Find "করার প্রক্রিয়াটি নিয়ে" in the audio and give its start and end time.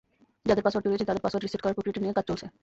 1.63-2.15